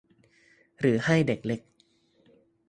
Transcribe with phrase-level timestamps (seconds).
[0.79, 1.61] หรือให้เด็กเล็ก